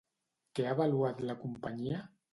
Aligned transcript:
Què 0.59 0.65
ha 0.69 0.71
avaluat 0.77 1.21
la 1.31 1.39
companyia? 1.45 2.05